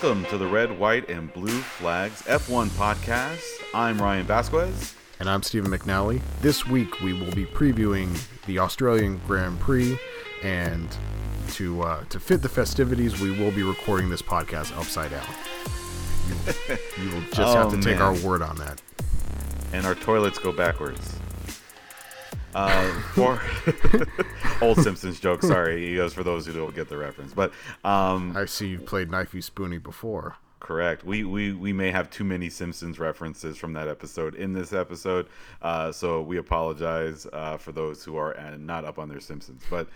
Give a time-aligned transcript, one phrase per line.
[0.00, 3.42] Welcome to the Red, White, and Blue Flags F1 podcast.
[3.74, 4.94] I'm Ryan Vasquez.
[5.18, 6.20] And I'm Stephen McNally.
[6.40, 9.98] This week we will be previewing the Australian Grand Prix,
[10.44, 10.88] and
[11.54, 15.26] to uh, to fit the festivities, we will be recording this podcast upside down.
[16.28, 18.80] You, you will just Oh, have to take our word on that.
[19.72, 21.16] And our toilets go backwards.
[22.54, 23.40] Uh, for
[24.62, 27.32] old Simpsons joke, sorry, he goes for those who don't get the reference.
[27.32, 27.52] But
[27.84, 30.36] um, I see you played Knifey Spoony before.
[30.60, 31.04] Correct.
[31.04, 35.26] We, we we may have too many Simpsons references from that episode in this episode,
[35.62, 39.62] uh, so we apologize uh, for those who are uh, not up on their Simpsons.
[39.70, 39.88] But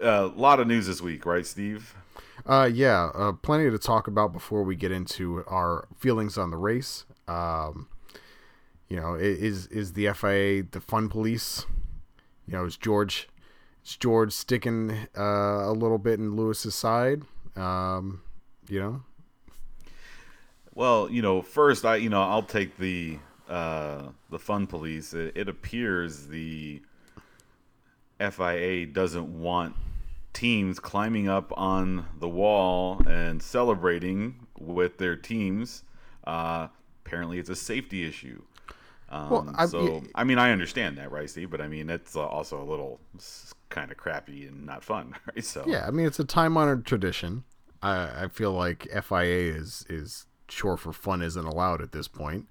[0.00, 1.94] a lot of news this week, right, Steve?
[2.46, 6.56] Uh, yeah, uh, plenty to talk about before we get into our feelings on the
[6.56, 7.04] race.
[7.28, 7.88] Um,
[8.88, 11.64] you know, is is the FIA the fun police?
[12.46, 13.28] You know, is George
[13.84, 17.22] is George sticking uh, a little bit in Lewis's side?
[17.56, 18.22] Um,
[18.68, 19.02] you know,
[20.74, 25.14] Well, you know, first I you know I'll take the uh, the fun police.
[25.14, 26.82] It, it appears the
[28.18, 29.74] FIA doesn't want
[30.32, 35.82] teams climbing up on the wall and celebrating with their teams.
[36.24, 36.68] Uh,
[37.04, 38.42] apparently, it's a safety issue.
[39.12, 41.50] Um, Well, I- so I mean, I understand that, right, Steve?
[41.50, 42.98] But I mean, it's uh, also a little
[43.68, 45.44] kind of crappy and not fun, right?
[45.44, 45.86] So yeah.
[45.86, 47.44] I mean, it's a time honored tradition.
[47.82, 52.48] I, I feel like FIA is is sure for fun isn't allowed at this point.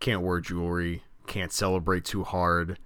[0.00, 1.02] Can't wear jewelry.
[1.26, 2.78] Can't celebrate too hard.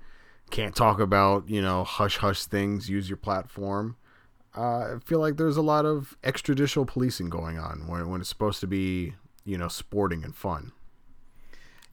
[0.51, 2.89] Can't talk about you know hush hush things.
[2.89, 3.97] Use your platform.
[4.57, 8.29] Uh, I feel like there's a lot of extrajudicial policing going on when when it's
[8.31, 10.73] supposed to be you know sporting and fun.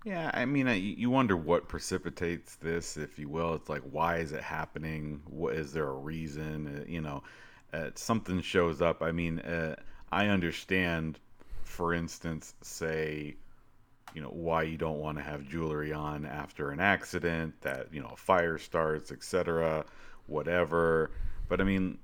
[0.05, 3.53] Yeah, I mean, I, you wonder what precipitates this, if you will.
[3.55, 5.21] It's like, why is it happening?
[5.27, 6.81] What is there a reason?
[6.81, 7.23] Uh, you know,
[7.73, 9.01] uh, something shows up.
[9.01, 9.75] I mean, uh,
[10.11, 11.19] I understand,
[11.63, 13.35] for instance, say,
[14.15, 18.01] you know, why you don't want to have jewelry on after an accident, that you
[18.01, 19.85] know, a fire starts, etc.,
[20.27, 21.11] whatever.
[21.47, 21.99] But I mean,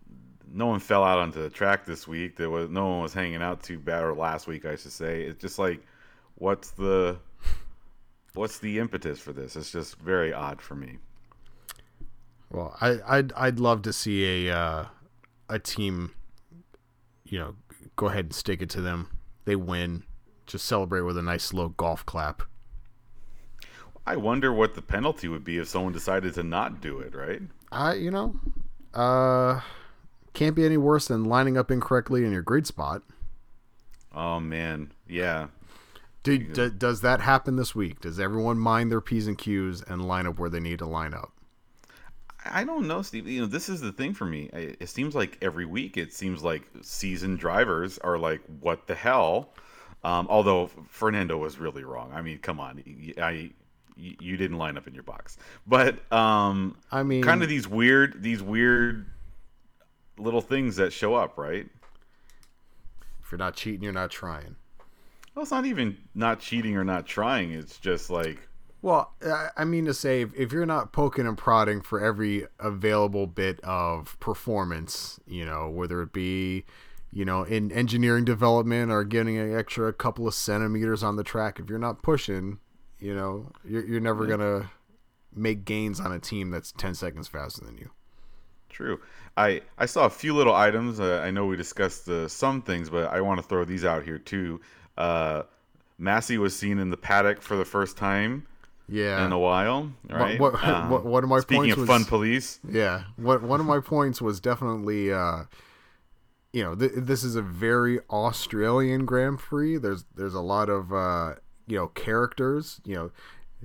[0.51, 2.35] no one fell out onto the track this week.
[2.35, 5.23] There was no one was hanging out too bad, or last week, I should say.
[5.23, 5.81] It's just like,
[6.35, 7.17] what's the
[8.35, 9.55] what's the impetus for this?
[9.55, 10.97] It's just very odd for me.
[12.51, 14.85] Well, I, I'd I'd love to see a uh,
[15.49, 16.11] a team,
[17.23, 17.55] you know,
[17.95, 19.09] go ahead and stick it to them.
[19.45, 20.03] They win,
[20.45, 22.43] just celebrate with a nice slow golf clap.
[24.07, 27.41] I wonder what the penalty would be if someone decided to not do it, right?
[27.71, 28.35] I you know,
[28.93, 29.61] uh,
[30.33, 33.01] can't be any worse than lining up incorrectly in your grid spot.
[34.13, 35.47] Oh man, yeah.
[36.25, 38.01] Do, do, does that happen this week?
[38.01, 41.13] Does everyone mind their p's and q's and line up where they need to line
[41.13, 41.31] up?
[42.43, 43.27] I don't know, Steve.
[43.27, 44.49] You know, this is the thing for me.
[44.53, 49.53] It seems like every week, it seems like seasoned drivers are like, "What the hell?"
[50.03, 52.11] Um, although Fernando was really wrong.
[52.13, 52.83] I mean, come on,
[53.17, 53.51] I,
[53.95, 55.37] you didn't line up in your box.
[55.65, 59.07] But um, I mean, kind of these weird, these weird
[60.17, 61.67] little things that show up, right?
[63.25, 64.55] if you're not cheating, you're not trying.
[65.35, 67.51] Well, it's not even not cheating or not trying.
[67.51, 68.47] It's just like,
[68.81, 69.13] Well,
[69.57, 74.17] I- mean to say, if, you're not poking and prodding for every available bit of
[74.19, 76.63] performance, you know, whether it be,
[77.11, 81.59] you know, in engineering development or getting an extra couple of centimeters on the track,
[81.59, 82.59] if you're not pushing,
[82.99, 84.71] you know, you're, you're never gonna
[85.35, 87.89] make gains on a team that's ten seconds faster than you.
[88.69, 89.01] True.
[89.35, 90.99] I I saw a few little items.
[90.99, 94.03] Uh, I know we discussed uh, some things, but I want to throw these out
[94.03, 94.61] here too.
[94.97, 95.43] Uh,
[95.99, 98.45] Masi was seen in the paddock for the first time
[98.87, 99.25] Yeah.
[99.25, 99.91] in a while.
[100.09, 100.39] Right.
[100.39, 102.59] what- Um, what- one of my speaking points of was- fun police.
[102.69, 103.03] Yeah.
[103.17, 105.43] What one of my points was definitely, uh,
[106.53, 109.77] you know, th- this is a very Australian Grand Prix.
[109.77, 111.35] There's there's a lot of uh,
[111.67, 112.79] you know characters.
[112.85, 113.11] You know,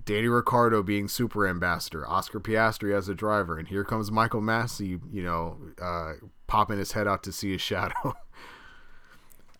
[0.04, 5.00] Danny Ricciardo being super ambassador, Oscar Piastri as a driver, and here comes Michael Masi.
[5.12, 6.14] You know, uh,
[6.48, 8.14] popping his head out to see his shadow.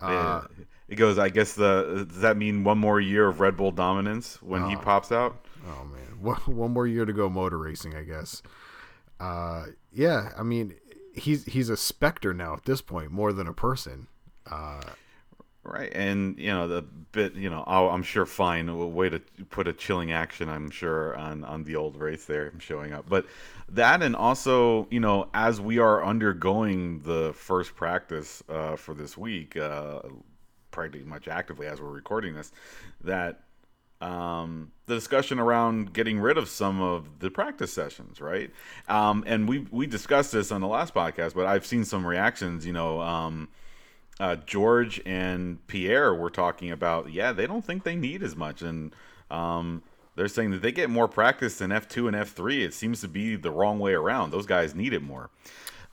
[0.01, 0.45] Uh,
[0.91, 1.19] it goes.
[1.19, 4.77] I guess the does that mean one more year of Red Bull dominance when he
[4.77, 5.37] pops out?
[5.67, 8.43] Oh man, one, one more year to go motor racing, I guess.
[9.19, 10.75] Uh, yeah, I mean,
[11.15, 14.09] he's he's a specter now at this point, more than a person.
[14.51, 14.81] Uh,
[15.63, 18.71] Right, and you know the bit, you know, oh, I'm sure fine.
[18.71, 19.21] A way to
[19.51, 23.07] put a chilling action, I'm sure on on the old race there showing up.
[23.07, 23.27] But
[23.69, 29.19] that, and also, you know, as we are undergoing the first practice uh, for this
[29.19, 30.01] week, uh,
[30.71, 32.53] pretty much actively as we're recording this,
[33.03, 33.43] that
[34.01, 38.51] um, the discussion around getting rid of some of the practice sessions, right?
[38.89, 42.67] Um, and we we discussed this on the last podcast, but I've seen some reactions,
[42.67, 43.01] you know.
[43.01, 43.49] Um,
[44.19, 48.63] uh, George and Pierre were talking about, yeah, they don't think they need as much,
[48.63, 48.95] and
[49.31, 49.83] um,
[50.15, 52.65] they're saying that they get more practice in F two and F three.
[52.65, 54.31] It seems to be the wrong way around.
[54.31, 55.31] Those guys need it more.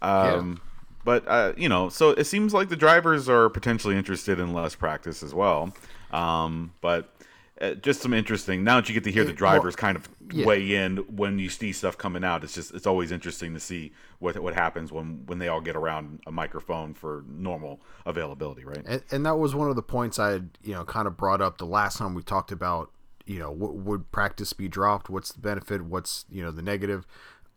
[0.01, 0.63] Um, yeah.
[1.07, 4.75] But uh, you know, so it seems like the drivers are potentially interested in less
[4.75, 5.73] practice as well.
[6.11, 7.15] Um, but
[7.61, 8.65] uh, just some interesting.
[8.65, 10.45] Now that you get to hear the drivers well, kind of yeah.
[10.45, 13.93] weigh in when you see stuff coming out, it's just it's always interesting to see
[14.19, 18.83] what what happens when when they all get around a microphone for normal availability, right?
[18.85, 21.39] And, and that was one of the points I had you know kind of brought
[21.39, 22.91] up the last time we talked about
[23.25, 25.09] you know w- would practice be dropped?
[25.09, 25.83] What's the benefit?
[25.83, 27.07] What's you know the negative?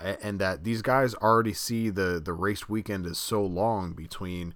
[0.00, 4.54] And that these guys already see the the race weekend is so long between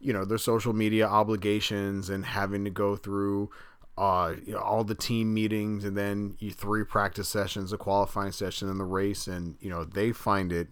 [0.00, 3.50] you know their social media obligations and having to go through
[3.98, 8.32] uh, you know, all the team meetings and then you three practice sessions, a qualifying
[8.32, 10.68] session, and the race, and you know they find it.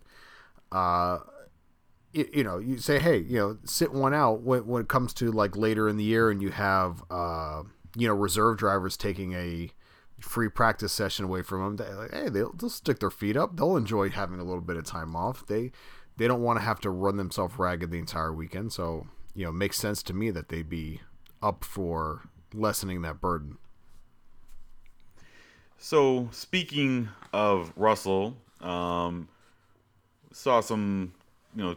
[0.72, 1.18] Uh,
[2.12, 5.12] you, you know, you say, hey, you know, sit one out when, when it comes
[5.14, 7.62] to like later in the year, and you have uh,
[7.94, 9.70] you know reserve drivers taking a
[10.20, 11.76] free practice session away from them.
[11.76, 13.56] They, like, hey, they'll, they'll stick their feet up.
[13.56, 15.46] They'll enjoy having a little bit of time off.
[15.46, 15.72] They
[16.16, 18.72] they don't want to have to run themselves ragged the entire weekend.
[18.72, 21.00] So you know, makes sense to me that they'd be
[21.42, 22.22] up for
[22.52, 23.58] lessening that burden.
[25.78, 29.28] So speaking of Russell, um,
[30.32, 31.14] saw some
[31.54, 31.76] you know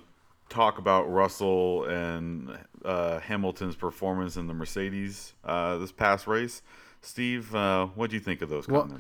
[0.50, 6.62] talk about Russell and uh, Hamilton's performance in the Mercedes uh, this past race.
[7.06, 8.92] Steve, uh, what do you think of those comments?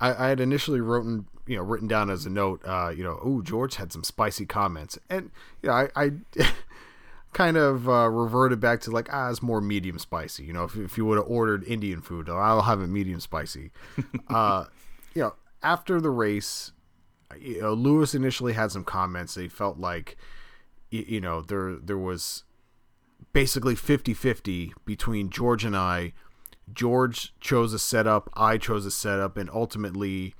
[0.00, 3.04] Well, I, I, had initially written, you know, written down as a note, uh, you
[3.04, 5.30] know, oh, George had some spicy comments, and
[5.62, 6.10] you know, I, I
[7.32, 10.44] kind of uh, reverted back to like ah, it's more medium spicy.
[10.44, 13.70] You know, if, if you would have ordered Indian food, I'll have it medium spicy.
[14.28, 14.64] uh,
[15.14, 16.72] you know, after the race,
[17.38, 19.34] you know, Lewis initially had some comments.
[19.34, 20.16] They felt like,
[20.90, 22.42] you, you know, there there was
[23.32, 26.12] basically 50-50 between George and I.
[26.72, 30.34] George chose a setup, I chose a setup, and ultimately,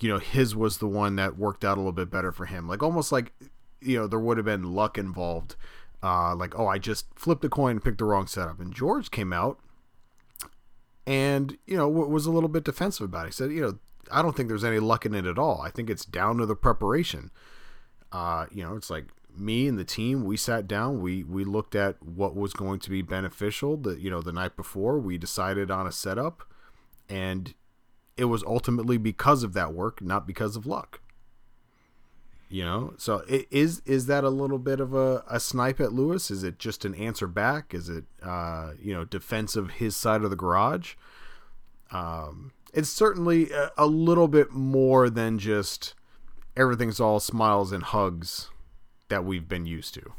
[0.00, 2.68] you know, his was the one that worked out a little bit better for him.
[2.68, 3.32] Like almost like,
[3.80, 5.56] you know, there would have been luck involved
[6.02, 8.60] uh, like, oh, I just flipped a coin and picked the wrong setup.
[8.60, 9.58] And George came out
[11.06, 13.28] and, you know, was a little bit defensive about it.
[13.28, 13.78] He said, you know,
[14.10, 15.60] I don't think there's any luck in it at all.
[15.60, 17.30] I think it's down to the preparation.
[18.12, 19.06] Uh, you know, it's like
[19.38, 22.90] me and the team, we sat down, we we looked at what was going to
[22.90, 23.76] be beneficial.
[23.76, 26.42] The you know the night before, we decided on a setup,
[27.08, 27.54] and
[28.16, 31.00] it was ultimately because of that work, not because of luck.
[32.50, 36.30] You know, so is is that a little bit of a, a snipe at Lewis?
[36.30, 37.74] Is it just an answer back?
[37.74, 40.94] Is it uh, you know defense of his side of the garage?
[41.90, 45.94] Um, it's certainly a, a little bit more than just
[46.56, 48.50] everything's all smiles and hugs
[49.08, 50.12] that we've been used to.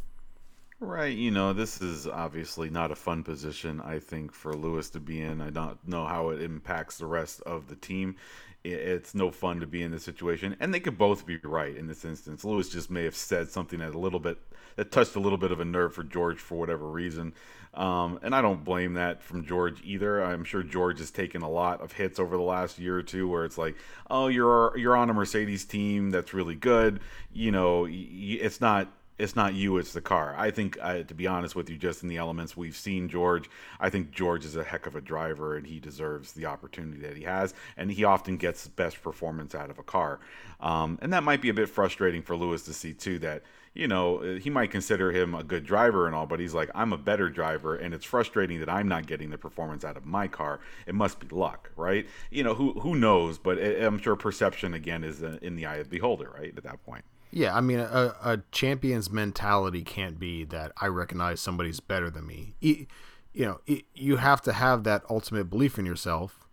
[0.82, 5.00] Right, you know, this is obviously not a fun position, I think, for Lewis to
[5.02, 5.42] be in.
[5.42, 8.16] I don't know how it impacts the rest of the team
[8.64, 10.56] it's no fun to be in this situation.
[10.60, 12.44] And they could both be right in this instance.
[12.44, 14.38] Lewis just may have said something that a little bit
[14.76, 17.34] that touched a little bit of a nerve for George for whatever reason.
[17.74, 20.24] Um, and I don't blame that from George either.
[20.24, 23.28] I'm sure George has taken a lot of hits over the last year or two
[23.28, 23.76] where it's like,
[24.10, 27.00] oh, you're you're on a Mercedes team that's really good.
[27.32, 30.34] You know, it's not it's not you, it's the car.
[30.38, 33.50] I think, uh, to be honest with you, just in the elements we've seen George,
[33.80, 37.18] I think George is a heck of a driver and he deserves the opportunity that
[37.18, 37.54] he has.
[37.76, 40.20] And he often gets the best performance out of a car.
[40.62, 43.88] Um, and that might be a bit frustrating for Lewis to see, too, that, you
[43.88, 46.98] know, he might consider him a good driver and all, but he's like, I'm a
[46.98, 47.76] better driver.
[47.76, 50.62] And it's frustrating that I'm not getting the performance out of my car.
[50.88, 52.08] It must be luck, right?
[52.32, 53.38] You know, who, who knows?
[53.38, 56.54] But uh, I'm sure perception, again, is uh, in the eye of the beholder, right?
[56.56, 57.04] At that point.
[57.32, 62.26] Yeah, I mean, a, a champion's mentality can't be that I recognize somebody's better than
[62.26, 62.56] me.
[62.60, 62.88] You,
[63.34, 66.48] you know, it, you have to have that ultimate belief in yourself.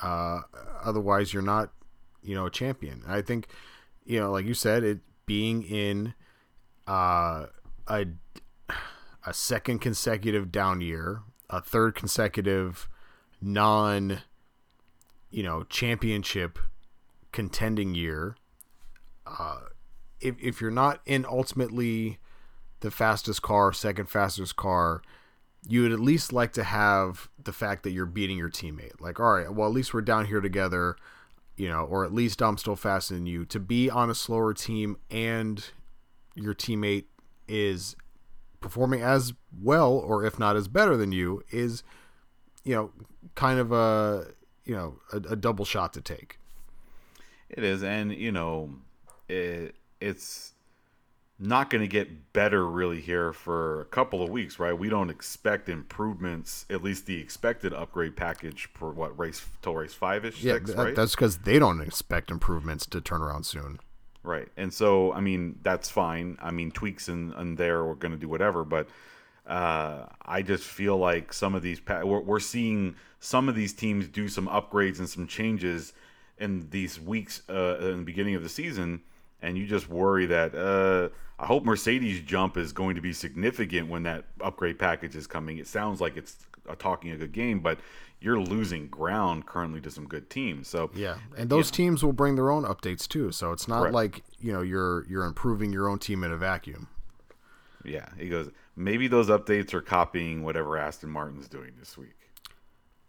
[0.00, 0.42] Uh,
[0.82, 1.72] otherwise, you're not,
[2.22, 3.02] you know, a champion.
[3.06, 3.48] I think,
[4.04, 6.14] you know, like you said, it being in
[6.86, 7.46] uh,
[7.88, 8.06] a
[9.24, 12.88] a second consecutive down year, a third consecutive
[13.40, 14.20] non,
[15.30, 16.58] you know, championship
[17.30, 18.36] contending year.
[19.26, 19.60] Uh,
[20.22, 22.18] if, if you're not in ultimately
[22.80, 25.02] the fastest car, second fastest car,
[25.68, 29.00] you would at least like to have the fact that you're beating your teammate.
[29.00, 30.96] Like, all right, well, at least we're down here together,
[31.56, 33.44] you know, or at least I'm still faster than you.
[33.44, 35.64] To be on a slower team and
[36.34, 37.04] your teammate
[37.46, 37.94] is
[38.60, 41.84] performing as well, or if not as better than you, is,
[42.64, 42.90] you know,
[43.34, 44.28] kind of a,
[44.64, 46.38] you know, a, a double shot to take.
[47.48, 47.82] It is.
[47.82, 48.70] And, you know,
[49.28, 50.52] it, it's
[51.38, 54.78] not going to get better really here for a couple of weeks, right?
[54.78, 59.94] We don't expect improvements, at least the expected upgrade package for what race till race
[59.94, 60.94] five ish, Yeah, six, that- right?
[60.94, 63.80] that's because they don't expect improvements to turn around soon.
[64.22, 64.48] Right.
[64.56, 66.38] And so, I mean, that's fine.
[66.40, 68.62] I mean, tweaks and, and there we're going to do whatever.
[68.64, 68.86] But
[69.44, 73.72] uh, I just feel like some of these, pa- we're, we're seeing some of these
[73.72, 75.92] teams do some upgrades and some changes
[76.38, 79.02] in these weeks uh, in the beginning of the season.
[79.42, 81.08] And you just worry that uh,
[81.38, 85.58] I hope Mercedes' jump is going to be significant when that upgrade package is coming.
[85.58, 86.36] It sounds like it's
[86.68, 87.78] a, talking a good game, but
[88.20, 90.68] you're losing ground currently to some good teams.
[90.68, 93.32] So Yeah, and those teams will bring their own updates too.
[93.32, 96.88] So it's not like you know you're you're improving your own team in a vacuum.
[97.84, 98.48] Yeah, he goes.
[98.76, 102.14] Maybe those updates are copying whatever Aston Martin's doing this week.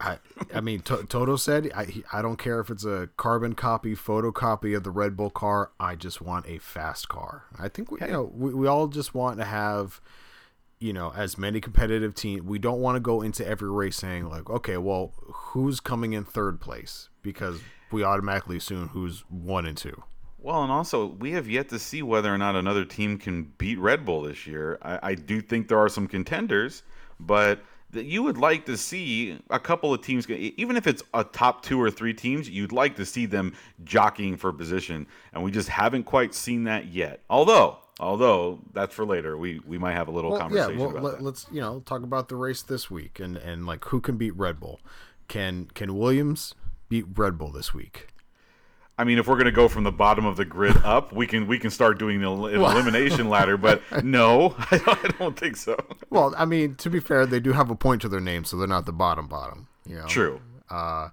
[0.04, 0.20] I
[0.54, 3.96] I mean to- Toto said I he- I don't care if it's a carbon copy,
[3.96, 5.72] photocopy of the Red Bull car.
[5.80, 7.46] I just want a fast car.
[7.58, 10.02] I think we, you know we, we all just want to have
[10.80, 12.44] you know as many competitive teams.
[12.44, 16.26] We don't want to go into every race saying like okay, well who's coming in
[16.26, 20.04] third place because we automatically assume who's one and two.
[20.40, 23.80] Well, and also we have yet to see whether or not another team can beat
[23.80, 24.78] Red Bull this year.
[24.82, 26.84] I, I do think there are some contenders,
[27.18, 27.62] but
[27.94, 31.64] that you would like to see a couple of teams, even if it's a top
[31.64, 35.70] two or three teams, you'd like to see them jockeying for position, and we just
[35.70, 37.22] haven't quite seen that yet.
[37.30, 39.38] Although, although that's for later.
[39.38, 41.24] We we might have a little Well, conversation yeah, well, about let, that.
[41.24, 44.36] let's you know talk about the race this week and and like who can beat
[44.36, 44.80] Red Bull.
[45.28, 46.54] Can can Williams
[46.90, 48.08] beat Red Bull this week?
[48.98, 51.48] I mean, if we're gonna go from the bottom of the grid up, we can
[51.48, 53.58] we can start doing an el- elimination ladder.
[53.58, 55.78] But no, I don't, think so.
[56.10, 58.58] Well, I mean, to be fair, they do have a point to their name, so
[58.58, 59.68] they're not the bottom bottom.
[59.86, 60.42] You know, True.
[60.70, 61.10] Uh,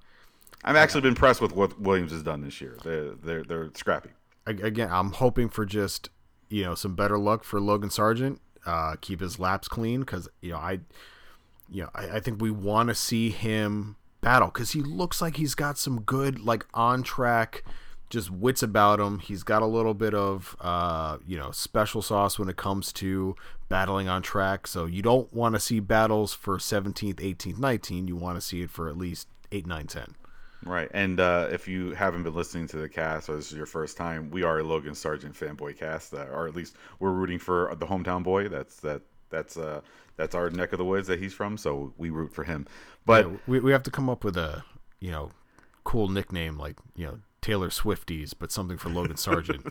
[0.62, 2.76] I've actually been impressed with what Williams has done this year.
[2.84, 4.10] They're they're, they're scrappy.
[4.46, 6.10] again, I'm hoping for just
[6.50, 8.40] you know some better luck for Logan Sargent.
[8.66, 10.80] Uh, keep his laps clean because you know I,
[11.70, 15.36] you know I, I think we want to see him battle because he looks like
[15.36, 17.64] he's got some good like on track
[18.10, 19.20] just wits about him.
[19.20, 23.36] He's got a little bit of uh, you know special sauce when it comes to
[23.68, 24.66] battling on track.
[24.66, 28.08] So you don't want to see battles for 17th, 18th, 19th.
[28.08, 30.16] You want to see it for at least 8, 9, 10.
[30.64, 30.90] Right.
[30.92, 33.96] And uh, if you haven't been listening to the cast or this is your first
[33.96, 37.74] time, we are a Logan Sargent fanboy cast, uh, or at least we're rooting for
[37.76, 38.48] the hometown boy.
[38.48, 39.00] That's that
[39.30, 39.80] that's uh
[40.16, 42.66] that's our neck of the woods that he's from, so we root for him.
[43.06, 44.64] But Yeah, we, we have to come up with a
[45.00, 45.30] you know
[45.84, 49.66] cool nickname like you know Taylor Swifties, but something for Logan Sargent.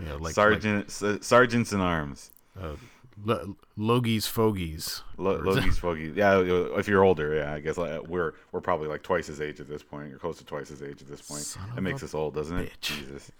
[0.00, 2.30] you know, like Sergeant S- Sergeants in Arms.
[2.60, 2.76] uh,
[3.24, 5.02] Lo- Logies Fogies.
[5.16, 6.14] Lo- Logies Fogies.
[6.14, 6.38] Yeah,
[6.78, 9.68] if you're older, yeah, I guess uh, we're we're probably like twice his age at
[9.68, 11.40] this point, or close to twice his age at this point.
[11.42, 12.72] Son It makes us old, doesn't it?
[12.80, 13.32] Jesus.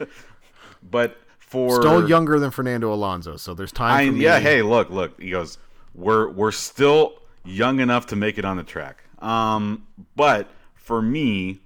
[0.90, 1.18] but
[1.50, 3.92] for Still younger than Fernando Alonso, so there's time.
[3.92, 5.20] I, yeah, hey, look, look.
[5.20, 5.58] He goes,
[5.94, 7.14] we're we're still
[7.44, 9.02] young enough to make it on the track.
[9.18, 11.60] Um, but for me,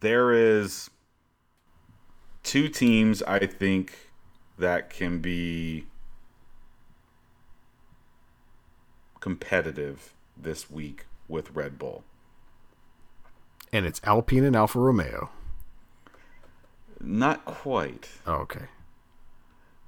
[0.00, 0.90] there is
[2.42, 4.10] two teams I think
[4.58, 5.86] that can be
[9.20, 12.04] competitive this week with Red Bull.
[13.72, 15.30] and it's Alpine and Alfa Romeo.
[17.00, 18.08] Not quite.
[18.26, 18.66] Oh, okay.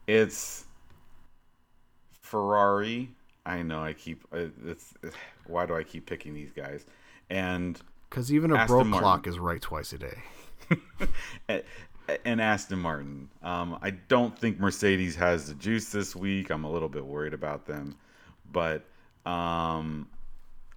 [0.06, 0.64] It's
[2.20, 3.10] Ferrari.
[3.44, 4.94] I know I keep uh, it's
[5.46, 6.84] why do I keep picking these guys?
[7.30, 9.02] And Because even a Aston broke Martin.
[9.02, 10.18] clock is right twice a day.
[12.25, 13.28] and Aston Martin.
[13.42, 16.50] Um, I don't think Mercedes has the juice this week.
[16.50, 17.96] I'm a little bit worried about them,
[18.52, 18.84] but
[19.25, 20.08] um,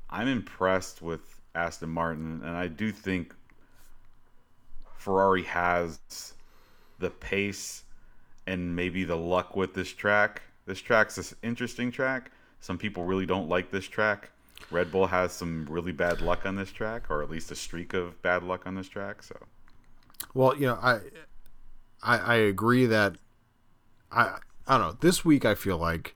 [0.09, 1.21] I'm impressed with
[1.55, 3.35] Aston Martin, and I do think
[4.99, 6.33] Ferrari has
[6.99, 7.83] the pace
[8.45, 10.41] and maybe the luck with this track.
[10.65, 12.31] This track's an interesting track.
[12.59, 14.29] Some people really don't like this track.
[14.69, 17.93] Red Bull has some really bad luck on this track, or at least a streak
[17.93, 19.23] of bad luck on this track.
[19.23, 19.37] So
[20.33, 20.99] Well, you know, I,
[22.03, 23.15] I, I agree that
[24.11, 24.97] I, I don't know.
[24.99, 26.13] This week, I feel like,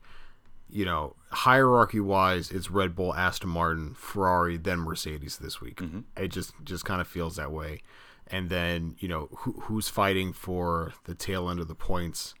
[0.68, 5.76] you know, hierarchy wise, it's Red Bull, Aston Martin, Ferrari, then Mercedes this week.
[5.76, 6.00] Mm-hmm.
[6.22, 7.80] It just just kind of feels that way.
[8.28, 12.34] And then you know who, who's fighting for the tail end of the points.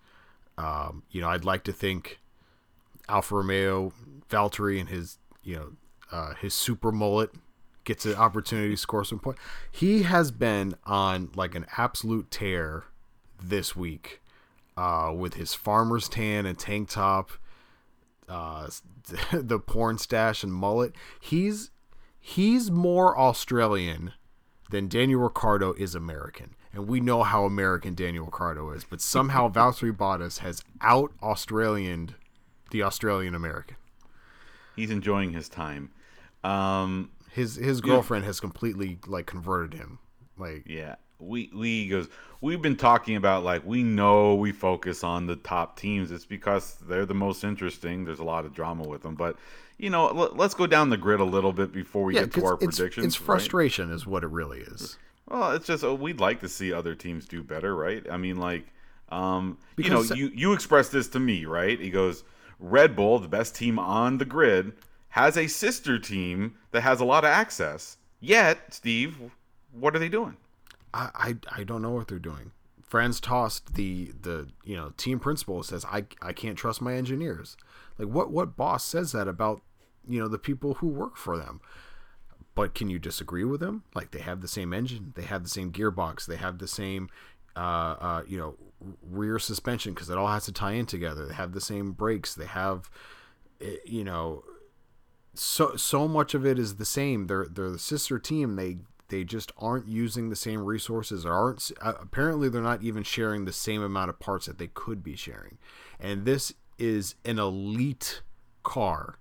[0.56, 2.20] Um, you know, I'd like to think
[3.08, 3.92] Alfa Romeo,
[4.30, 5.72] Valtteri, and his you know
[6.10, 7.30] uh, his super mullet
[7.84, 9.40] gets an opportunity to score some points.
[9.70, 12.84] He has been on like an absolute tear
[13.42, 14.22] this week
[14.76, 17.30] uh, with his farmer's tan and tank top,
[18.28, 18.68] uh,
[19.32, 20.94] the porn stash and mullet.
[21.20, 21.70] He's
[22.18, 24.12] he's more Australian
[24.74, 26.56] than Daniel Ricciardo is American.
[26.72, 32.16] and we know how American Daniel Ricciardo is, but somehow Valtteri Bottas has out Australianed
[32.72, 33.76] the Australian American.
[34.74, 35.92] He's enjoying his time.
[36.42, 38.30] Um, his his girlfriend yeah.
[38.30, 40.00] has completely like converted him.
[40.36, 42.08] Like yeah, we we goes.
[42.40, 46.10] We've been talking about like we know we focus on the top teams.
[46.10, 48.04] It's because they're the most interesting.
[48.04, 49.36] There's a lot of drama with them, but
[49.78, 52.34] you know, let, us go down the grid a little bit before we yeah, get
[52.34, 53.06] to our it's, predictions.
[53.06, 53.96] It's frustration, right?
[53.96, 54.98] is what it really is.
[55.28, 58.04] Well, it's just oh, we'd like to see other teams do better, right?
[58.10, 58.66] I mean, like,
[59.08, 61.80] um, you know, you you expressed this to me, right?
[61.80, 62.24] He goes,
[62.58, 64.72] Red Bull, the best team on the grid,
[65.08, 67.96] has a sister team that has a lot of access.
[68.20, 69.18] Yet, Steve,
[69.72, 70.36] what are they doing?
[70.94, 72.52] I I, I don't know what they're doing.
[72.82, 77.56] Franz Tost the the you know team principal, says I I can't trust my engineers.
[77.98, 79.62] Like what what boss says that about
[80.06, 81.60] you know the people who work for them?
[82.54, 83.82] But can you disagree with them?
[83.94, 87.08] Like they have the same engine, they have the same gearbox, they have the same
[87.56, 88.54] uh, uh, you know
[89.02, 91.26] rear suspension because it all has to tie in together.
[91.26, 92.34] They have the same brakes.
[92.34, 92.90] They have
[93.60, 94.44] eh, you know
[95.34, 97.26] so so much of it is the same.
[97.26, 98.56] They're they're the sister team.
[98.56, 98.78] They
[99.14, 103.44] they just aren't using the same resources or aren't uh, apparently they're not even sharing
[103.44, 105.56] the same amount of parts that they could be sharing.
[106.00, 108.22] And this is an elite
[108.64, 109.20] car.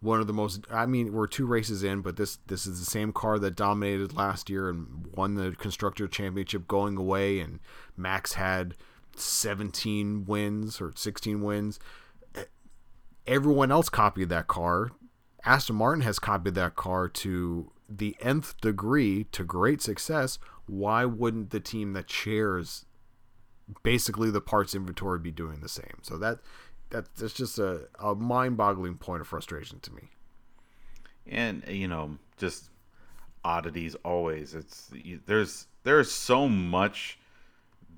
[0.00, 2.90] One of the most I mean, we're two races in, but this this is the
[2.90, 7.58] same car that dominated last year and won the constructor championship going away and
[7.96, 8.74] Max had
[9.16, 11.80] 17 wins or 16 wins.
[13.26, 14.90] Everyone else copied that car.
[15.42, 20.38] Aston Martin has copied that car to the nth degree to great success.
[20.66, 22.84] Why wouldn't the team that shares
[23.82, 25.98] basically the parts inventory be doing the same?
[26.02, 26.38] So that
[26.90, 30.10] that that's just a, a mind-boggling point of frustration to me.
[31.26, 32.70] And you know, just
[33.44, 34.54] oddities always.
[34.54, 34.90] It's
[35.26, 37.18] there's there's so much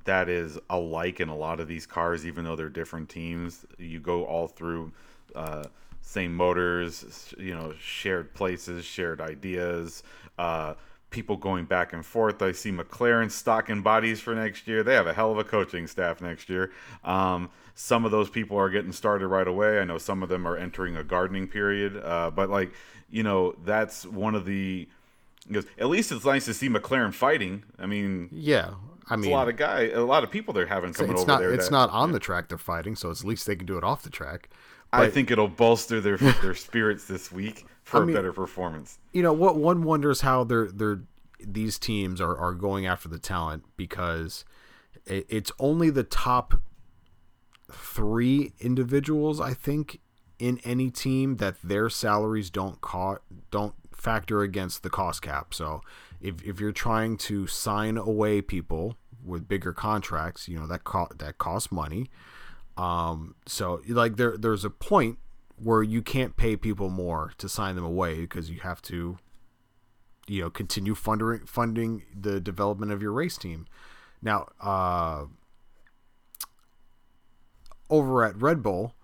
[0.04, 3.64] that is alike in a lot of these cars, even though they're different teams.
[3.78, 4.92] You go all through
[5.34, 5.64] uh,
[6.04, 10.02] same motors, you know, shared places, shared ideas,
[10.38, 10.74] uh,
[11.10, 12.42] people going back and forth.
[12.42, 14.82] I see McLaren stocking bodies for next year.
[14.82, 16.72] They have a hell of a coaching staff next year.
[17.04, 19.80] Um, some of those people are getting started right away.
[19.80, 22.72] I know some of them are entering a gardening period, uh, but like,
[23.10, 24.88] you know, that's one of the.
[25.48, 27.64] Because at least it's nice to see McLaren fighting.
[27.78, 28.70] I mean, yeah,
[29.08, 31.28] I mean, a lot of guy, a lot of people they're having coming it's over
[31.28, 31.52] not, there.
[31.52, 32.14] It's that, not on yeah.
[32.14, 34.48] the track they're fighting, so at least they can do it off the track.
[35.02, 38.98] I think it'll bolster their their spirits this week for I mean, a better performance.
[39.12, 39.56] You know what?
[39.56, 41.02] One wonders how they're they're
[41.40, 44.44] these teams are are going after the talent because
[45.06, 46.60] it, it's only the top
[47.70, 50.00] three individuals I think
[50.38, 53.18] in any team that their salaries don't co-
[53.50, 55.54] don't factor against the cost cap.
[55.54, 55.80] So
[56.20, 61.08] if if you're trying to sign away people with bigger contracts, you know that co-
[61.16, 62.10] that costs money.
[62.76, 65.18] Um, so like there there's a point
[65.56, 69.18] where you can't pay people more to sign them away because you have to
[70.26, 73.66] you know continue funding funding the development of your race team.
[74.22, 75.26] Now, uh,
[77.90, 78.94] over at Red Bull,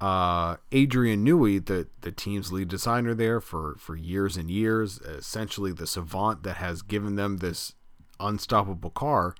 [0.00, 5.72] uh, Adrian Newey, the the team's lead designer there for for years and years, essentially
[5.72, 7.74] the savant that has given them this
[8.20, 9.34] unstoppable car.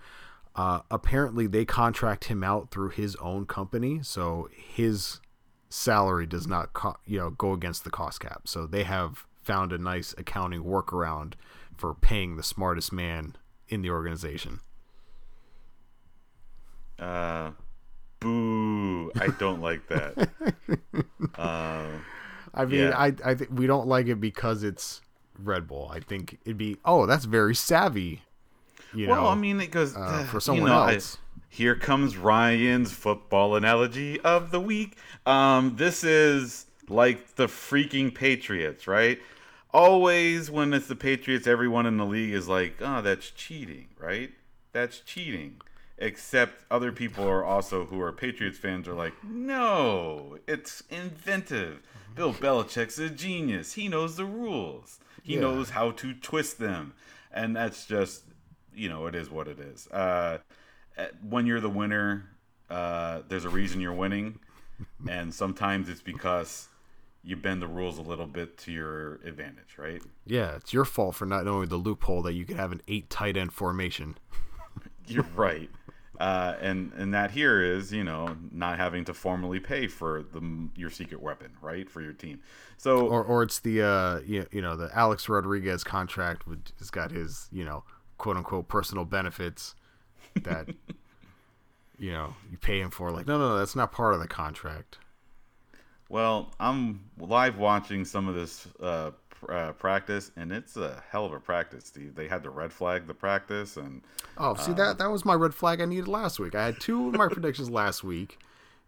[0.57, 5.21] Uh, apparently, they contract him out through his own company, so his
[5.69, 8.49] salary does not co- you know go against the cost cap.
[8.49, 11.35] So they have found a nice accounting workaround
[11.77, 13.37] for paying the smartest man
[13.69, 14.61] in the organization.
[16.99, 17.51] Uh,
[18.19, 19.13] boo!
[19.21, 20.31] I don't like that.
[21.35, 21.87] uh,
[22.55, 22.99] I mean, yeah.
[22.99, 25.03] I I think we don't like it because it's
[25.39, 25.91] Red Bull.
[25.93, 28.23] I think it'd be oh, that's very savvy
[28.95, 31.17] you well, know, I mean, it goes uh, for someone you know, else.
[31.17, 34.97] I, here comes Ryan's football analogy of the week.
[35.25, 39.19] Um, this is like the freaking Patriots, right?
[39.73, 44.31] Always when it's the Patriots, everyone in the league is like, "Oh, that's cheating," right?
[44.73, 45.61] That's cheating.
[45.99, 51.83] Except other people are also who are Patriots fans are like, "No, it's inventive."
[52.17, 53.75] Bill Belichick's a genius.
[53.75, 54.99] He knows the rules.
[55.23, 55.41] He yeah.
[55.41, 56.95] knows how to twist them.
[57.31, 58.23] And that's just
[58.77, 59.89] you know, it is what it is.
[59.89, 60.39] Uh,
[61.29, 62.31] when you're the winner,
[62.71, 64.39] uh, there's a reason you're winning,
[65.09, 66.69] and sometimes it's because
[67.25, 70.01] you bend the rules a little bit to your advantage, right?
[70.27, 73.11] Yeah, it's your fault for not knowing the loophole that you could have an eight
[73.11, 74.17] tight end formation.
[75.09, 75.71] you're right.
[76.21, 80.69] Uh, and and that here is you know not having to formally pay for the
[80.75, 82.41] your secret weapon right for your team
[82.79, 86.91] so or or it's the uh you, you know the Alex Rodriguez contract which has
[86.91, 87.85] got his you know
[88.19, 89.75] quote unquote personal benefits
[90.43, 90.69] that
[91.99, 93.11] you know you pay him for.
[93.11, 94.99] Like, no, no, no, that's not part of the contract.
[96.09, 101.27] Well, I'm live watching some of this uh, pr- uh, practice, and it's a hell
[101.27, 102.15] of a practice, Steve.
[102.15, 104.03] They had to red flag the practice, and
[104.39, 106.55] Oh, see that that was my red flag I needed last week.
[106.55, 108.39] I had two of my predictions last week.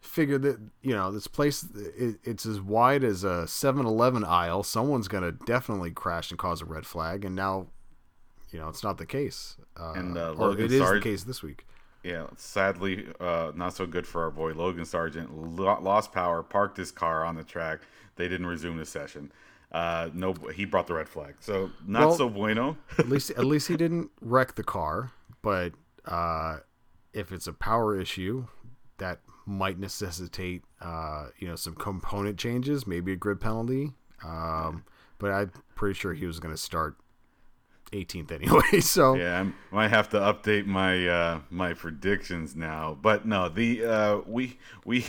[0.01, 4.63] Figured that you know this place it, it's as wide as a 7-Eleven aisle.
[4.63, 7.67] Someone's gonna definitely crash and cause a red flag, and now
[8.51, 9.57] you know it's not the case.
[9.79, 11.67] Uh, And, uh, or Logan it is the case this week.
[12.03, 15.33] yeah, sadly, uh, not so good for our boy Logan Sargent.
[15.35, 17.81] Lo- lost power, parked his car on the track.
[18.17, 19.31] They didn't resume the session.
[19.71, 22.77] Uh, no, he brought the red flag, so not Well- so bueno.
[22.99, 25.13] At least at least he didn't wreck the car.
[25.43, 25.73] But
[26.07, 26.59] uh,
[27.13, 28.47] if it's a power issue,
[28.97, 33.93] that might necessitate uh, you know some component changes, maybe a grid penalty.
[34.25, 34.85] Um,
[35.19, 36.97] but I'm pretty sure he was going to start
[37.93, 38.81] 18th anyway.
[38.81, 42.99] So Yeah, I might have to update my uh, my predictions now.
[43.01, 45.07] But no, the uh, we we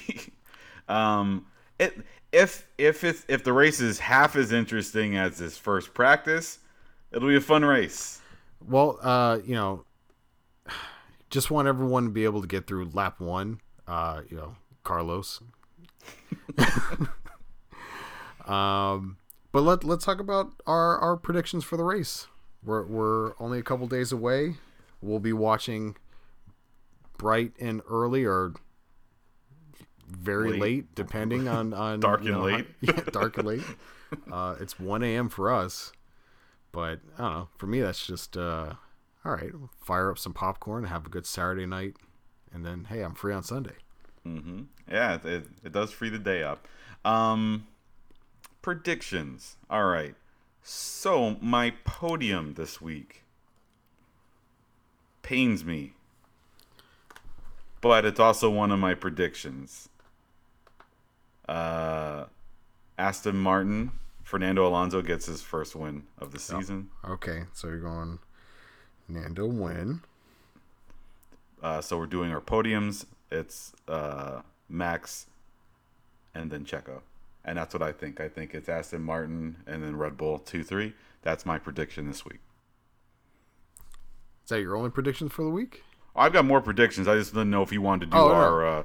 [0.87, 1.45] um
[1.77, 1.97] it
[2.31, 6.59] if if it's if the race is half as interesting as this first practice,
[7.11, 8.21] it'll be a fun race.
[8.65, 9.85] well, uh, you know,
[11.29, 13.59] just want everyone to be able to get through lap one.
[13.87, 15.41] Uh, you know, Carlos.
[18.45, 19.17] um,
[19.51, 22.27] but let let's talk about our our predictions for the race.
[22.63, 24.55] We're we're only a couple days away.
[25.01, 25.95] We'll be watching
[27.17, 28.53] bright and early or
[30.07, 30.61] very Late.
[30.61, 32.67] late, depending on on Dark and know, late.
[32.85, 33.63] how- yeah, dark and late.
[34.31, 35.29] Uh, it's one a.m.
[35.29, 35.91] for us,
[36.71, 37.47] but I don't know.
[37.57, 38.73] For me, that's just uh,
[39.23, 39.51] all right.
[39.83, 41.95] Fire up some popcorn, have a good Saturday night,
[42.51, 43.75] and then hey, I'm free on Sunday.
[44.27, 44.63] Mm-hmm.
[44.91, 46.67] Yeah, it, it, it does free the day up.
[47.05, 47.67] Um,
[48.61, 49.55] predictions.
[49.69, 50.15] All right.
[50.63, 53.23] So my podium this week
[55.21, 55.93] pains me,
[57.81, 59.89] but it's also one of my predictions.
[61.47, 62.25] Uh,
[62.97, 63.91] Aston Martin,
[64.23, 66.89] Fernando Alonso gets his first win of the season.
[67.03, 68.19] Okay, so you're going
[69.07, 70.01] Nando win.
[71.61, 73.05] Uh, so we're doing our podiums.
[73.31, 75.25] It's uh, Max
[76.35, 77.01] and then Checo.
[77.45, 78.19] And that's what I think.
[78.19, 80.93] I think it's Aston Martin and then Red Bull 2 3.
[81.21, 82.39] That's my prediction this week.
[84.43, 85.83] Is that your only predictions for the week?
[86.15, 87.07] I've got more predictions.
[87.07, 88.33] I just didn't know if you wanted to do Oh, no.
[88.33, 88.65] our.
[88.79, 88.83] Uh,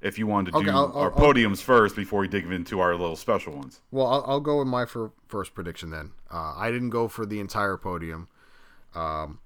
[0.00, 2.44] if you wanted to Okay, do I'll- I'll- our I'll- podiums first before we dig
[2.50, 3.80] into our little special ones.
[3.90, 6.12] Well, I'll, I'll go with my fir- first prediction then.
[6.30, 8.28] Uh, I didn't go for the entire podium.
[8.94, 9.38] Um,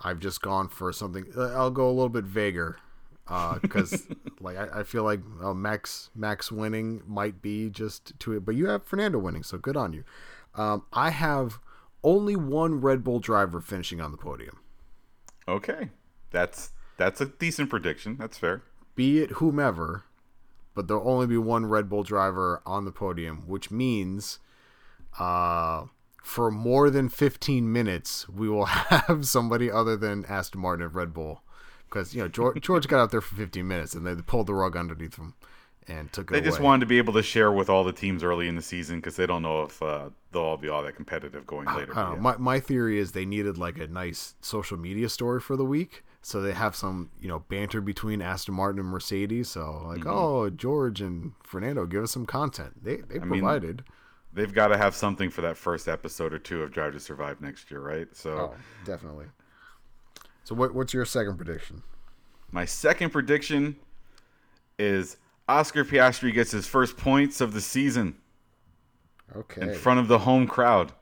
[0.00, 1.26] I've just gone for something.
[1.36, 2.78] uh, I'll go a little bit vaguer
[3.62, 4.06] because,
[4.40, 8.54] like, I, I feel like uh, Max Max winning might be just to it, but
[8.54, 10.04] you have Fernando winning, so good on you.
[10.54, 11.60] Um, I have
[12.02, 14.58] only one Red Bull driver finishing on the podium.
[15.46, 15.90] Okay.
[16.30, 18.16] That's that's a decent prediction.
[18.18, 18.62] That's fair.
[18.94, 20.04] be it whomever,
[20.74, 24.38] but there'll only be one Red Bull driver on the podium, which means
[25.18, 25.86] uh,
[26.22, 31.12] for more than 15 minutes, we will have somebody other than Aston Martin and Red
[31.12, 31.42] Bull.
[31.90, 34.54] Because, you know, George, George got out there for 15 minutes and they pulled the
[34.54, 35.34] rug underneath him
[35.88, 36.44] and took it They away.
[36.48, 38.96] just wanted to be able to share with all the teams early in the season
[38.96, 41.92] because they don't know if uh, they'll all be all that competitive going uh, later.
[41.92, 42.16] I don't know.
[42.16, 42.20] Yeah.
[42.20, 46.04] My, my theory is they needed like a nice social media story for the week.
[46.22, 49.48] So they have some, you know, banter between Aston Martin and Mercedes.
[49.48, 50.10] So like, mm-hmm.
[50.10, 52.84] oh, George and Fernando, give us some content.
[52.84, 53.84] They they mean, provided.
[54.32, 57.40] They've got to have something for that first episode or two of Drive to Survive
[57.40, 58.06] next year, right?
[58.14, 59.26] So Oh, definitely.
[60.44, 61.82] So what what's your second prediction?
[62.52, 63.76] my second prediction
[64.78, 65.16] is
[65.48, 68.16] Oscar Piastri gets his first points of the season
[69.36, 69.62] Okay.
[69.62, 70.92] in front of the home crowd.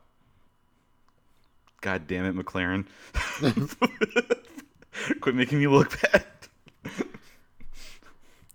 [1.81, 2.85] God damn it, McLaren.
[5.21, 6.25] Quit making me look bad.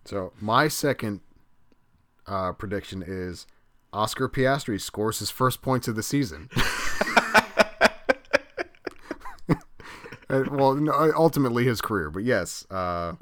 [0.06, 1.22] So my second
[2.28, 3.48] uh, prediction is
[3.92, 6.50] Oscar Piastri scores his first points of the season.
[10.34, 13.14] Uh, well, no, ultimately his career, but yes, uh,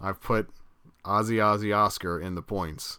[0.00, 0.48] I've put
[1.04, 2.98] Ozzy Ozzy Oscar in the points.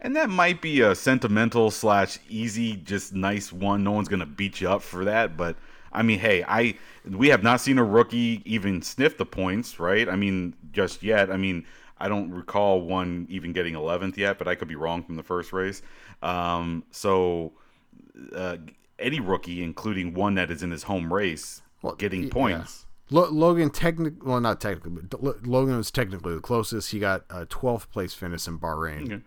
[0.00, 3.84] And that might be a sentimental slash easy, just nice one.
[3.84, 5.36] No one's gonna beat you up for that.
[5.36, 5.56] But
[5.92, 6.74] I mean, hey, I
[7.08, 10.08] we have not seen a rookie even sniff the points, right?
[10.08, 11.30] I mean, just yet.
[11.30, 11.64] I mean,
[11.98, 15.22] I don't recall one even getting 11th yet, but I could be wrong from the
[15.22, 15.82] first race.
[16.20, 17.52] Um, so
[18.34, 18.56] uh,
[18.98, 21.62] any rookie, including one that is in his home race,
[21.98, 22.86] getting y- points.
[23.10, 26.92] Lo- Logan technically, well, not technically, but Lo- Logan was technically the closest.
[26.92, 29.22] He got a 12th place finish in Bahrain.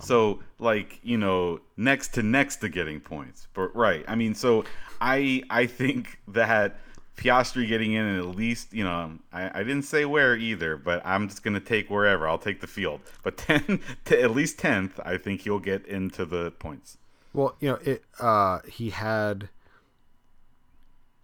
[0.00, 4.04] So like you know next to next to getting points, but right.
[4.06, 4.64] I mean, so
[5.00, 6.78] I I think that
[7.16, 11.02] Piastri getting in and at least, you know, I, I didn't say where either, but
[11.04, 12.28] I'm just going to take wherever.
[12.28, 13.00] I'll take the field.
[13.24, 16.98] But 10 to at least 10th, I think he'll get into the points.
[17.32, 19.48] Well, you know, it uh he had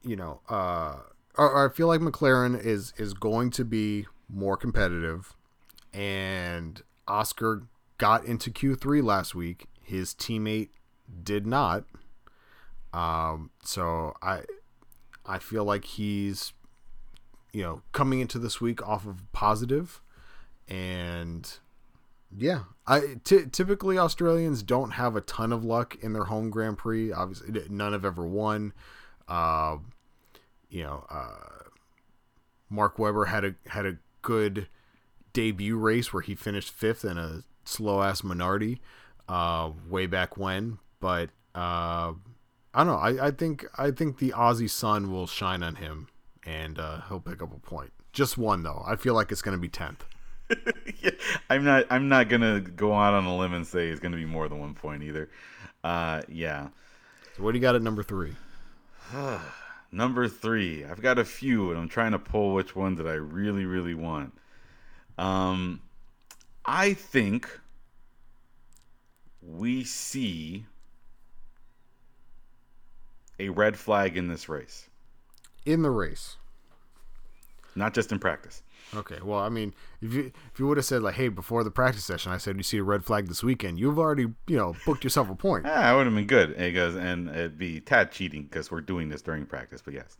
[0.05, 0.97] you know, uh
[1.39, 5.35] I feel like McLaren is is going to be more competitive
[5.93, 7.65] and Oscar
[7.99, 9.67] got into Q3 last week.
[9.83, 10.71] His teammate
[11.23, 11.85] did not.
[12.93, 14.43] Um so I
[15.25, 16.53] I feel like he's
[17.53, 20.01] you know, coming into this week off of positive
[20.69, 21.59] and
[22.37, 26.79] yeah, I t- typically Australians don't have a ton of luck in their home Grand
[26.79, 27.13] Prix.
[27.13, 28.73] Obviously, none have ever won.
[29.29, 29.77] Uh,
[30.73, 31.69] you know, uh,
[32.71, 34.69] Mark Webber had a had a good
[35.35, 38.79] debut race where he finished fifth in a slow ass Minardi
[39.29, 40.79] uh, way back when.
[40.99, 42.15] But uh,
[42.73, 42.97] I don't know.
[42.97, 46.09] I, I think I think the Aussie sun will shine on him,
[46.45, 47.93] and uh, he'll pick up a point.
[48.15, 48.83] Just one though.
[48.87, 50.07] I feel like it's going to be tenth.
[51.03, 51.11] yeah,
[51.51, 51.85] I'm not.
[51.91, 54.59] I'm not gonna go out on a limb and say it's gonna be more than
[54.59, 55.29] one point either.
[55.85, 56.69] Uh, yeah.
[57.37, 58.33] So what do you got at number three?
[59.93, 60.85] number three.
[60.85, 63.95] I've got a few, and I'm trying to pull which one that I really, really
[63.95, 64.33] want.
[65.19, 65.83] Um,
[66.65, 67.49] I think
[69.43, 70.65] we see
[73.39, 74.89] a red flag in this race.
[75.65, 76.37] In the race,
[77.77, 78.63] not just in practice.
[78.95, 81.71] Okay, well, I mean, if you if you would have said like, "Hey, before the
[81.71, 84.77] practice session, I said you see a red flag this weekend," you've already you know
[84.85, 85.65] booked yourself a point.
[85.65, 86.51] Yeah, I would have been good.
[86.51, 89.81] It goes, and it'd be tad cheating because we're doing this during practice.
[89.83, 90.19] But yes,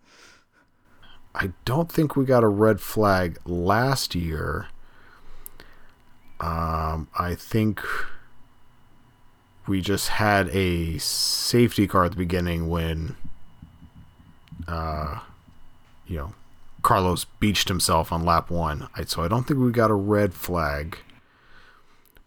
[1.35, 4.69] I don't think we got a red flag last year.
[6.41, 7.83] Um, I think
[9.67, 13.17] we just had a safety car at the beginning when,
[14.67, 15.21] uh,
[16.07, 16.35] you know,
[16.83, 18.89] Carlos beached himself on lap one.
[19.07, 20.99] So I don't think we got a red flag.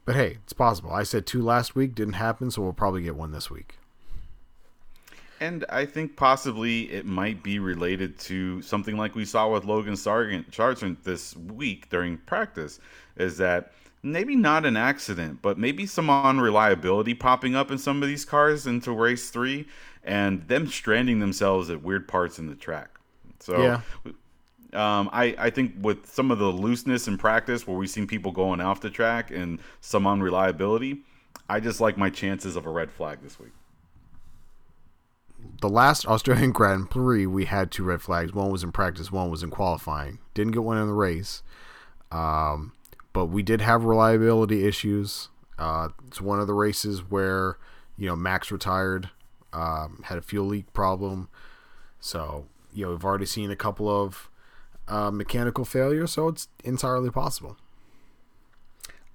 [0.05, 0.91] But hey, it's possible.
[0.91, 3.75] I said two last week, didn't happen, so we'll probably get one this week.
[5.41, 9.97] And I think possibly it might be related to something like we saw with Logan
[9.97, 12.79] Sargent, Sargent this week during practice,
[13.17, 18.07] is that maybe not an accident, but maybe some unreliability popping up in some of
[18.07, 19.67] these cars into race three
[20.03, 22.89] and them stranding themselves at weird parts in the track.
[23.39, 23.81] So yeah.
[24.75, 28.31] Um, I, I think with some of the looseness in practice where we've seen people
[28.31, 31.01] going off the track and some unreliability,
[31.49, 33.51] I just like my chances of a red flag this week.
[35.61, 38.33] The last Australian Grand Prix, we had two red flags.
[38.33, 40.19] One was in practice, one was in qualifying.
[40.33, 41.43] Didn't get one in the race.
[42.11, 42.73] Um,
[43.13, 45.29] but we did have reliability issues.
[45.57, 47.57] Uh, it's one of the races where,
[47.97, 49.09] you know, Max retired,
[49.53, 51.29] um, had a fuel leak problem.
[51.99, 54.29] So, you know, we've already seen a couple of
[54.87, 57.57] uh, mechanical failure, so it's entirely possible.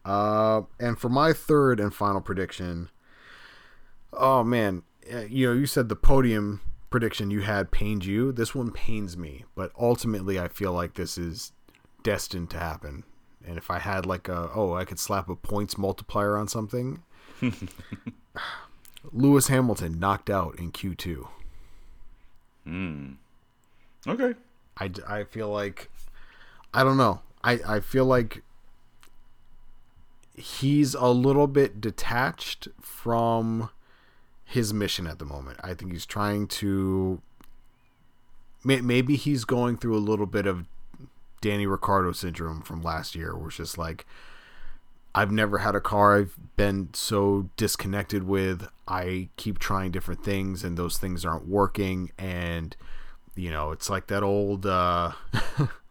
[0.04, 2.88] Uh, and for my third and final prediction,
[4.12, 4.82] oh man,
[5.28, 8.32] you know, you said the podium prediction you had pained you.
[8.32, 11.52] This one pains me, but ultimately, I feel like this is
[12.02, 13.04] destined to happen.
[13.46, 17.02] And if I had like a, oh, I could slap a points multiplier on something.
[19.12, 21.26] Lewis Hamilton knocked out in Q2.
[22.64, 23.12] Hmm.
[24.06, 24.34] Okay.
[24.80, 25.90] I, I feel like
[26.72, 27.20] I don't know.
[27.44, 28.42] I, I feel like
[30.34, 33.70] he's a little bit detached from
[34.44, 35.58] his mission at the moment.
[35.62, 37.20] I think he's trying to
[38.64, 40.66] maybe he's going through a little bit of
[41.40, 44.06] Danny Ricciardo syndrome from last year where it's just like
[45.14, 48.68] I've never had a car I've been so disconnected with.
[48.86, 52.76] I keep trying different things and those things aren't working and
[53.34, 55.12] you know, it's like that old uh,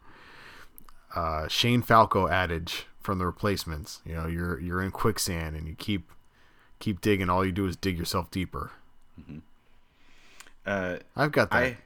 [1.14, 4.00] uh, Shane Falco adage from the replacements.
[4.04, 6.10] You know, you're you're in quicksand and you keep
[6.78, 7.30] keep digging.
[7.30, 8.70] All you do is dig yourself deeper.
[9.20, 9.38] Mm-hmm.
[10.66, 11.56] Uh, I've got that.
[11.56, 11.76] I,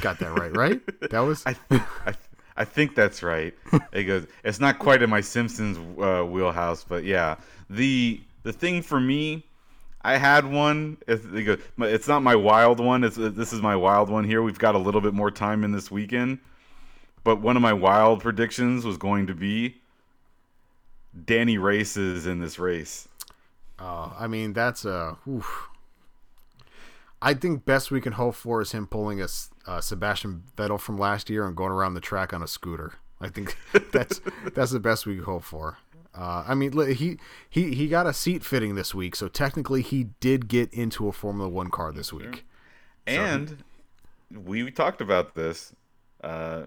[0.00, 0.80] got that right, right?
[1.10, 1.44] That was.
[1.46, 2.14] I, I,
[2.56, 3.54] I think that's right.
[3.92, 4.26] It goes.
[4.44, 7.36] It's not quite in my Simpsons uh, wheelhouse, but yeah.
[7.68, 9.44] The the thing for me
[10.02, 10.96] I had one.
[11.06, 13.04] It's not my wild one.
[13.04, 14.42] It's, this is my wild one here.
[14.42, 16.38] We've got a little bit more time in this weekend,
[17.22, 19.76] but one of my wild predictions was going to be
[21.24, 23.08] Danny races in this race.
[23.78, 25.18] Uh, I mean, that's a.
[25.28, 25.68] Oof.
[27.22, 29.28] I think best we can hope for is him pulling a
[29.82, 32.94] Sebastian Vettel from last year and going around the track on a scooter.
[33.20, 33.56] I think
[33.92, 34.20] that's
[34.54, 35.78] that's the best we can hope for.
[36.14, 37.18] Uh, I mean, he
[37.48, 41.12] he he got a seat fitting this week, so technically he did get into a
[41.12, 42.44] Formula One car this week.
[43.06, 43.48] And
[44.32, 45.72] so, we talked about this.
[46.22, 46.64] uh,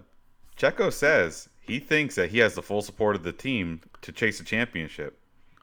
[0.58, 4.40] Checo says he thinks that he has the full support of the team to chase
[4.40, 5.18] a championship.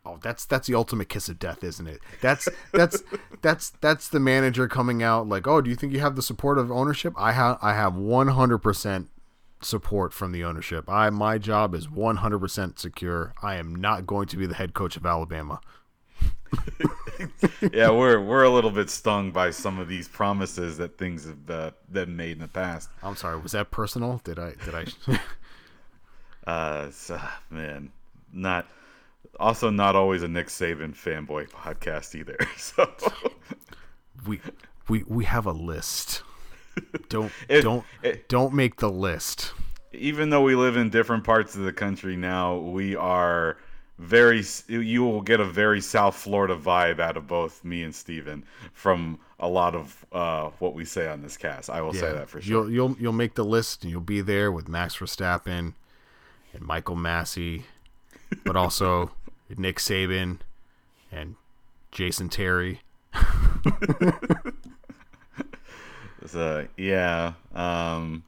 [0.06, 2.00] Oh, that's that's the ultimate kiss of death, isn't it?
[2.22, 3.04] That's that's
[3.41, 6.58] that's that's the manager coming out like, "Oh, do you think you have the support
[6.58, 9.08] of ownership?" I have I have 100%
[9.62, 10.89] support from the ownership.
[10.89, 13.34] I my job is 100% secure.
[13.41, 15.62] I am not going to be the head coach of Alabama.
[17.74, 21.50] yeah, we're we're a little bit stung by some of these promises that things have
[21.50, 22.89] uh, been made in the past.
[23.02, 24.21] I'm sorry, was that personal?
[24.24, 24.86] Did I did I
[26.47, 27.19] Uh, so,
[27.50, 27.91] man,
[28.34, 28.67] not
[29.39, 32.38] also not always a Nick Saban fanboy podcast either.
[32.58, 32.91] So
[34.26, 34.39] we
[34.88, 36.24] we we have a list.
[37.10, 39.53] Don't If- don't it- don't make the list.
[39.93, 43.57] even though we live in different parts of the country now, we are
[43.99, 44.43] very.
[44.67, 49.19] You will get a very South Florida vibe out of both me and Stephen from
[49.39, 51.69] a lot of uh, what we say on this cast.
[51.69, 52.63] I will say that for sure.
[52.67, 55.73] You'll you'll you'll make the list and you'll be there with Max Verstappen
[56.53, 57.63] and Michael Masi,
[58.43, 59.12] but also
[59.57, 60.39] Nick Saban
[61.12, 61.36] and
[61.91, 62.81] Jason Terry.
[66.25, 68.23] So, yeah, um,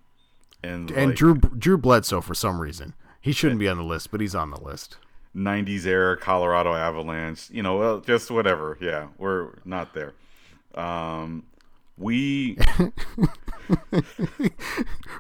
[0.63, 2.93] and And like, Drew Drew Bledsoe for some reason.
[3.21, 4.97] He shouldn't be on the list, but he's on the list.
[5.36, 8.77] 90s era Colorado Avalanche, you know, well, just whatever.
[8.79, 10.13] Yeah, we're not there.
[10.75, 11.43] Um,
[11.97, 12.58] we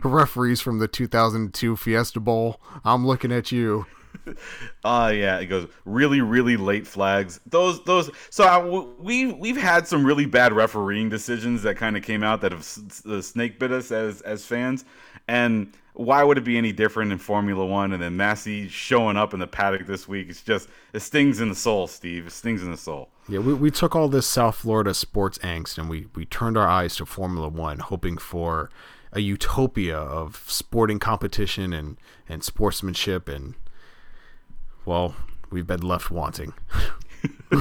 [0.03, 2.59] Referees from the 2002 Fiesta Bowl.
[2.83, 3.85] I'm looking at you.
[4.83, 7.39] Uh yeah, it goes really really late flags.
[7.45, 8.63] Those those so I,
[8.99, 12.61] we we've had some really bad refereeing decisions that kind of came out that have
[13.09, 14.85] uh, snake bit us as as fans.
[15.27, 19.33] And why would it be any different in Formula 1 and then Masi showing up
[19.33, 20.27] in the paddock this week?
[20.29, 22.27] It's just it stings in the soul, Steve.
[22.27, 23.09] It stings in the soul.
[23.29, 26.67] Yeah, we, we took all this South Florida sports angst and we, we turned our
[26.67, 28.69] eyes to Formula One, hoping for
[29.11, 31.97] a utopia of sporting competition and,
[32.27, 33.29] and sportsmanship.
[33.29, 33.53] And,
[34.85, 35.15] well,
[35.51, 36.53] we've been left wanting.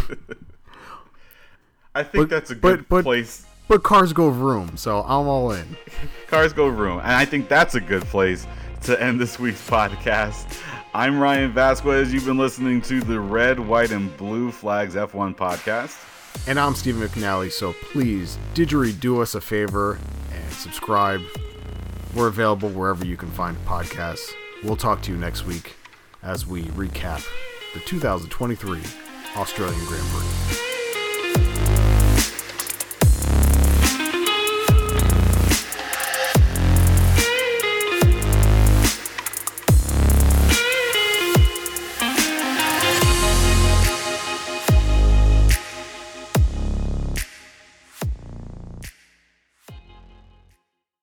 [1.95, 3.47] I think But- that's a good but- place.
[3.69, 5.77] But cars go room, so I'm all in.
[6.27, 6.99] Cars go room.
[6.99, 8.47] And I think that's a good place
[8.83, 10.61] to end this week's podcast.
[10.93, 12.13] I'm Ryan Vasquez.
[12.13, 15.97] You've been listening to the Red, White, and Blue Flags F1 podcast.
[16.47, 19.99] And I'm Stephen McNally, so please, didgeridoo do us a favor
[20.35, 21.23] and subscribe.
[22.15, 24.33] We're available wherever you can find podcasts.
[24.65, 25.77] We'll talk to you next week
[26.23, 27.27] as we recap
[27.75, 28.81] the 2023
[29.37, 30.72] Australian Grand Prix.